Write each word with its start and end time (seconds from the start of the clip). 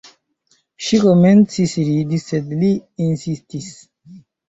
Ŝi 0.85 0.99
komencis 1.03 1.77
ridi, 1.91 2.21
sed 2.25 2.53
li 2.65 2.73
insistis. 3.13 3.73